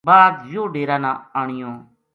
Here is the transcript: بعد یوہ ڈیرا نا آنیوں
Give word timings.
بعد 0.09 0.33
یوہ 0.53 0.71
ڈیرا 0.73 0.97
نا 1.03 1.11
آنیوں 1.39 1.75